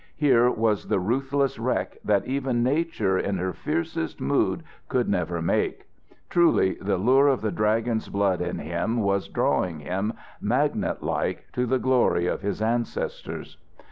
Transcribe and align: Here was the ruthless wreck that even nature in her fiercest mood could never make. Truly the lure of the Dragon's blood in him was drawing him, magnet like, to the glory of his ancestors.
Here 0.15 0.49
was 0.49 0.87
the 0.87 0.99
ruthless 0.99 1.59
wreck 1.59 1.97
that 2.03 2.25
even 2.25 2.63
nature 2.63 3.19
in 3.19 3.37
her 3.37 3.53
fiercest 3.53 4.19
mood 4.19 4.63
could 4.89 5.07
never 5.07 5.43
make. 5.43 5.87
Truly 6.27 6.73
the 6.81 6.97
lure 6.97 7.27
of 7.27 7.41
the 7.41 7.51
Dragon's 7.51 8.09
blood 8.09 8.41
in 8.41 8.57
him 8.57 9.01
was 9.03 9.27
drawing 9.27 9.81
him, 9.81 10.13
magnet 10.41 11.03
like, 11.03 11.45
to 11.51 11.67
the 11.67 11.77
glory 11.77 12.25
of 12.25 12.41
his 12.41 12.63
ancestors. 12.63 13.57